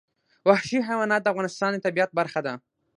وحشي 0.47 0.79
حیوانات 0.87 1.21
د 1.23 1.27
افغانستان 1.33 1.69
د 1.73 1.77
طبیعت 1.85 2.11
برخه 2.19 2.39
ده. 2.45 2.53